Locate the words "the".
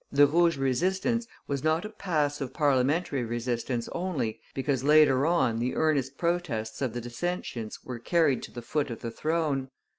0.11-0.25, 5.59-5.75, 6.93-7.01, 8.51-8.63, 9.01-9.11